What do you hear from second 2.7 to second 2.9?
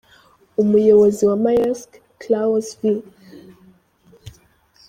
V.